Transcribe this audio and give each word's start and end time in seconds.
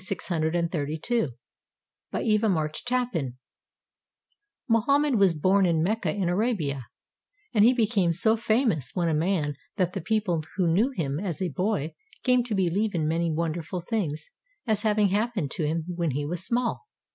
MOHAMMED 0.01 0.19
[About 0.45 0.71
570 0.79 0.95
632] 0.97 1.29
BY 2.09 2.21
EVA 2.23 2.49
MARCH 2.49 2.85
TAPPAN 2.85 3.37
Mohammed 4.67 5.19
was 5.19 5.35
born 5.35 5.67
in 5.67 5.83
Mecca 5.83 6.09
in 6.11 6.27
Arabia, 6.27 6.87
and 7.53 7.63
he 7.63 7.71
be 7.71 7.85
came 7.85 8.11
so 8.11 8.35
famous 8.35 8.95
when 8.95 9.07
a 9.07 9.13
man 9.13 9.53
that 9.75 9.93
the 9.93 10.01
people 10.01 10.43
who 10.55 10.67
knew 10.73 10.89
him 10.95 11.19
as 11.19 11.39
a 11.39 11.49
boy 11.49 11.93
came 12.23 12.43
to 12.45 12.55
beheve 12.55 12.95
in 12.95 13.07
many 13.07 13.31
wonderful 13.31 13.79
things 13.79 14.31
as 14.65 14.81
having 14.81 15.09
happened 15.09 15.51
to 15.51 15.67
him 15.67 15.85
when 15.95 16.09
he 16.09 16.25
was 16.25 16.43
small. 16.43 16.87